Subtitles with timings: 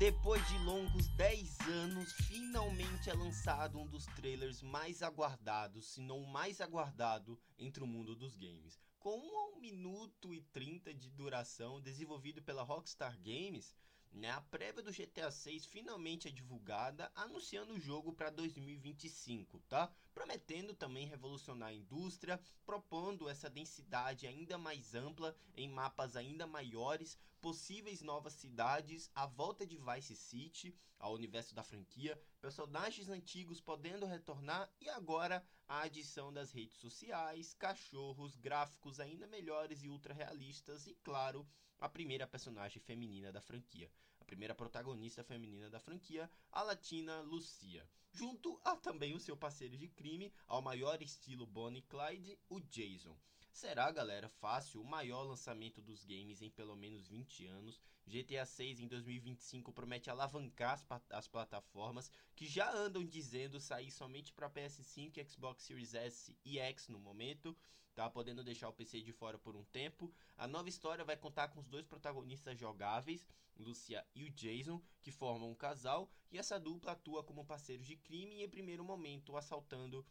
[0.00, 6.22] Depois de longos 10 anos, finalmente é lançado um dos trailers mais aguardados, se não
[6.22, 8.80] o mais aguardado, entre o mundo dos games.
[8.98, 13.76] Com 1 minuto e 30 de duração, desenvolvido pela Rockstar Games,
[14.12, 19.90] né, a prévia do GTA 6 finalmente é divulgada, anunciando o jogo para 2025, tá?
[20.12, 27.16] Prometendo também revolucionar a indústria, propondo essa densidade ainda mais ampla em mapas ainda maiores,
[27.40, 34.04] possíveis novas cidades, a volta de Vice City ao universo da franquia, personagens antigos podendo
[34.04, 40.86] retornar e agora a adição das redes sociais, cachorros, gráficos ainda melhores e ultra realistas
[40.86, 41.48] e claro,
[41.80, 43.90] a primeira personagem feminina da franquia,
[44.30, 49.88] primeira protagonista feminina da franquia, a latina Lucia, junto a também o seu parceiro de
[49.88, 53.18] crime, ao maior estilo Bonnie Clyde, o Jason.
[53.52, 57.80] Será, galera, fácil o maior lançamento dos games em pelo menos 20 anos.
[58.06, 64.32] GTA 6 em 2025 promete alavancar as, as plataformas que já andam dizendo sair somente
[64.32, 67.56] para PS5, Xbox Series S e X no momento
[67.94, 68.08] tá?
[68.08, 70.12] Podendo deixar o PC de fora por um tempo.
[70.36, 73.26] A nova história vai contar com os dois protagonistas jogáveis,
[73.56, 77.96] Lucia e o Jason, que formam um casal, e essa dupla atua como parceiros de
[77.96, 80.04] crime e em primeiro momento assaltando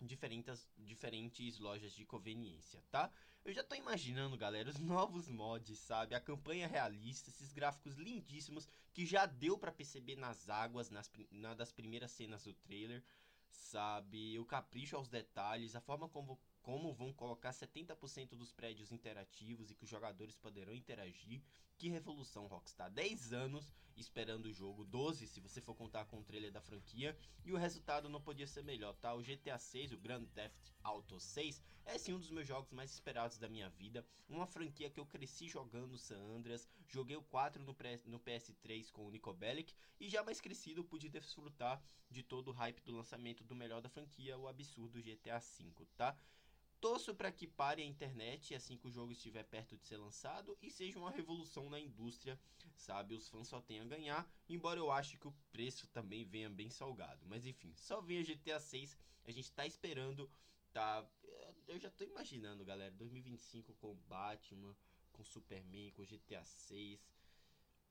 [0.00, 3.10] diferentes, diferentes lojas de conveniência, tá?
[3.44, 6.14] Eu já tô imaginando, galera, os novos mods, sabe?
[6.14, 11.54] A campanha realista, esses gráficos lindíssimos que já deu para perceber nas águas, nas, na
[11.54, 13.02] das primeiras cenas do trailer,
[13.50, 14.38] sabe?
[14.38, 19.74] O capricho aos detalhes, a forma como como vão colocar 70% dos prédios interativos e
[19.74, 21.42] que os jogadores poderão interagir.
[21.76, 22.90] Que revolução, Rockstar!
[22.90, 27.16] 10 anos esperando o jogo, 12 se você for contar com o trailer da franquia,
[27.44, 29.14] e o resultado não podia ser melhor, tá?
[29.14, 32.92] O GTA 6, o Grand Theft Auto 6, é sim um dos meus jogos mais
[32.92, 34.04] esperados da minha vida.
[34.28, 39.06] Uma franquia que eu cresci jogando San Andreas, joguei o 4 no, no PS3 com
[39.06, 43.44] o Nico Bellic, e já mais crescido pude desfrutar de todo o hype do lançamento
[43.44, 46.16] do melhor da franquia, o absurdo GTA 5, tá?
[46.80, 50.56] Torço para que pare a internet assim que o jogo estiver perto de ser lançado
[50.62, 52.38] e seja uma revolução na indústria,
[52.76, 53.14] sabe?
[53.14, 56.70] Os fãs só têm a ganhar, embora eu ache que o preço também venha bem
[56.70, 57.26] salgado.
[57.26, 60.30] Mas enfim, só vem a GTA 6, a gente tá esperando,
[60.72, 61.04] tá?
[61.66, 64.76] Eu já tô imaginando, galera, 2025 com Batman,
[65.12, 67.12] com Superman, com GTA 6.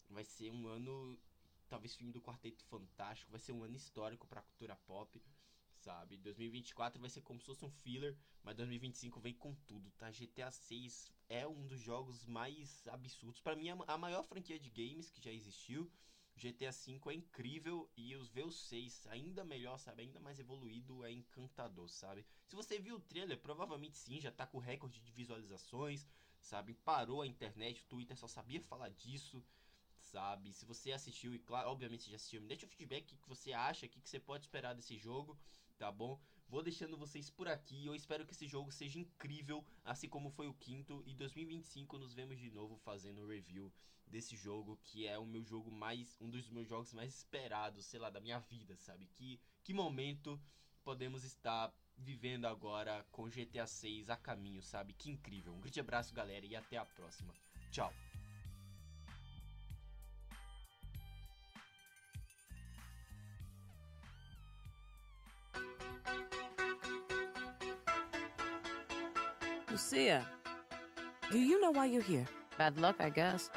[0.10, 1.20] Vai ser um ano,
[1.68, 5.22] talvez filme do Quarteto Fantástico, vai ser um ano histórico para a cultura pop
[5.88, 6.18] sabe?
[6.18, 10.12] 2024 vai ser como se fosse um filler, mas 2025 vem com tudo, tá?
[10.12, 13.40] GTA 6 é um dos jogos mais absurdos.
[13.40, 15.90] para mim, a maior franquia de games que já existiu.
[16.36, 20.04] GTA V é incrível e os V6 ainda melhor, sabe?
[20.04, 22.24] Ainda mais evoluído, é encantador, sabe?
[22.46, 26.06] Se você viu o trailer, provavelmente sim, já tá com recorde de visualizações,
[26.40, 26.76] sabe?
[26.76, 29.44] Parou a internet, o Twitter só sabia falar disso
[30.18, 30.52] sabe?
[30.52, 33.54] Se você assistiu, e claro, obviamente já assistiu, me deixa o feedback o que você
[33.54, 35.38] acha, o que você pode esperar desse jogo,
[35.78, 36.20] tá bom?
[36.50, 40.48] Vou deixando vocês por aqui, eu espero que esse jogo seja incrível, assim como foi
[40.48, 43.72] o quinto, e 2025 nos vemos de novo fazendo um review
[44.08, 48.00] desse jogo, que é o meu jogo mais, um dos meus jogos mais esperados, sei
[48.00, 49.06] lá, da minha vida, sabe?
[49.14, 50.42] Que, que momento
[50.84, 54.94] podemos estar vivendo agora com GTA 6 a caminho, sabe?
[54.94, 55.54] Que incrível.
[55.54, 57.36] Um grande abraço, galera, e até a próxima.
[57.70, 57.94] Tchau.
[69.78, 70.26] Lucia,
[71.32, 72.26] do you know why you're here?
[72.58, 73.52] Bad luck, I guess.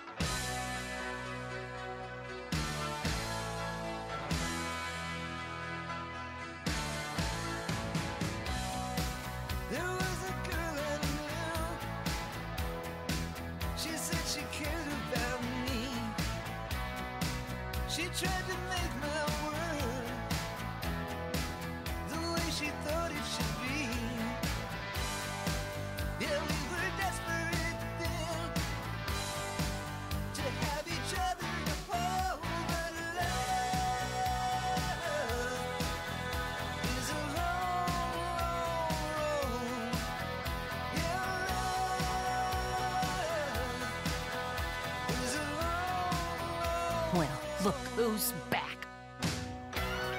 [47.64, 48.86] Look who's back.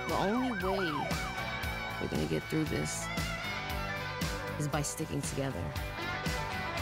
[0.07, 0.91] The only way
[1.99, 3.07] we're gonna get through this
[4.59, 5.63] is by sticking together,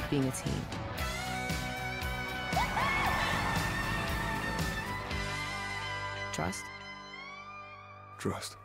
[0.09, 0.61] being a team.
[6.33, 6.63] Trust?
[8.17, 8.57] Trust.